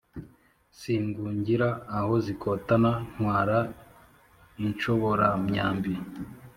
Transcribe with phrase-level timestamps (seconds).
[0.77, 3.57] singungira aho zikotana ntwara
[4.65, 5.93] inshoboramyambi.